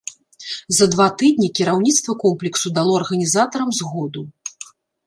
За 0.77 0.85
два 0.93 1.07
тыдні 1.19 1.49
кіраўніцтва 1.61 2.17
комплексу 2.27 2.75
дало 2.79 2.99
арганізатарам 3.05 3.69
згоду. 3.83 4.31